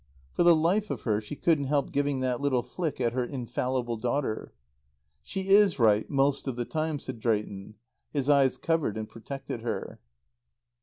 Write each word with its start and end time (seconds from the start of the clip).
For 0.33 0.41
the 0.41 0.55
life 0.55 0.89
of 0.89 1.03
her 1.03 1.21
she 1.21 1.35
couldn't 1.35 1.65
help 1.65 1.91
giving 1.91 2.21
that 2.21 2.41
little 2.41 2.63
flick 2.63 2.99
at 2.99 3.13
her 3.13 3.23
infallible 3.23 3.97
daughter. 3.97 4.51
"She 5.21 5.49
is 5.49 5.77
right 5.77 6.09
most 6.09 6.47
of 6.47 6.55
the 6.55 6.65
time," 6.65 6.97
said 6.97 7.19
Drayton. 7.19 7.75
His 8.11 8.27
eyes 8.27 8.57
covered 8.57 8.97
and 8.97 9.07
protected 9.07 9.61
her. 9.61 9.99